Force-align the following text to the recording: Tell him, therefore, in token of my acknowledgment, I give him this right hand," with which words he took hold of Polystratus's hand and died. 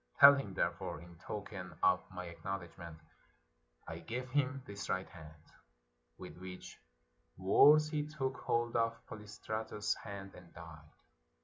Tell 0.19 0.33
him, 0.33 0.55
therefore, 0.55 0.99
in 0.99 1.15
token 1.19 1.75
of 1.83 1.99
my 2.09 2.25
acknowledgment, 2.25 2.97
I 3.87 3.99
give 3.99 4.31
him 4.31 4.63
this 4.65 4.89
right 4.89 5.07
hand," 5.07 5.53
with 6.17 6.37
which 6.39 6.79
words 7.37 7.89
he 7.89 8.07
took 8.07 8.37
hold 8.37 8.75
of 8.75 8.95
Polystratus's 9.05 9.93
hand 9.93 10.33
and 10.33 10.51
died. 10.55 10.89